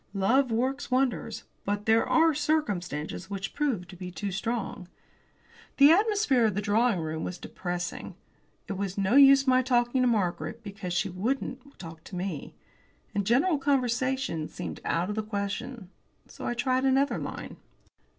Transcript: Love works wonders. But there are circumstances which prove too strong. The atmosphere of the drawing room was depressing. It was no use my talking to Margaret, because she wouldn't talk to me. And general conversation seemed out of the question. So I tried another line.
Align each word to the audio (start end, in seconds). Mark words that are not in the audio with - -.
Love 0.15 0.51
works 0.51 0.89
wonders. 0.89 1.43
But 1.63 1.85
there 1.85 2.03
are 2.09 2.33
circumstances 2.33 3.29
which 3.29 3.53
prove 3.53 3.85
too 3.87 4.31
strong. 4.31 4.87
The 5.77 5.91
atmosphere 5.91 6.45
of 6.47 6.55
the 6.55 6.59
drawing 6.63 6.99
room 6.99 7.23
was 7.23 7.37
depressing. 7.37 8.15
It 8.67 8.73
was 8.77 8.97
no 8.97 9.15
use 9.15 9.45
my 9.45 9.61
talking 9.61 10.01
to 10.01 10.07
Margaret, 10.07 10.63
because 10.63 10.93
she 10.93 11.09
wouldn't 11.11 11.77
talk 11.77 12.03
to 12.05 12.15
me. 12.15 12.55
And 13.13 13.27
general 13.27 13.59
conversation 13.59 14.47
seemed 14.49 14.79
out 14.83 15.09
of 15.11 15.15
the 15.15 15.21
question. 15.21 15.91
So 16.27 16.47
I 16.47 16.55
tried 16.55 16.83
another 16.83 17.19
line. 17.19 17.57